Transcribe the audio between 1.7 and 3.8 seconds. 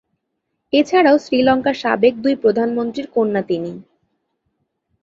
সাবেক দুই প্রধানমন্ত্রীর কন্যা তিনি।